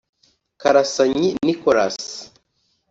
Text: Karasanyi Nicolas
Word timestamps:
Karasanyi 0.61 1.29
Nicolas 1.45 1.97